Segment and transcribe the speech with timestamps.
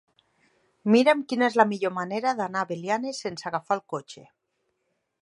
[0.95, 4.29] Mira'm quina és la millor manera d'anar a Belianes sense agafar el cotxe.